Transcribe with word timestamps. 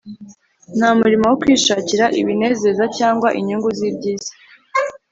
nta 0.77 0.89
murimo 0.99 1.25
wo 1.27 1.37
kwishakira 1.41 2.05
ibinezeza 2.21 2.83
cyangwa 2.97 3.27
inyungu 3.39 3.69
z’iby’isi 3.77 4.33